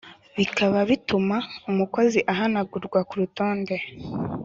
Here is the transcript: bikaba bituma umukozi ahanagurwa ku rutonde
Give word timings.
bikaba 0.37 0.79
bituma 0.89 1.37
umukozi 1.69 2.19
ahanagurwa 2.31 2.99
ku 3.07 3.13
rutonde 3.21 3.75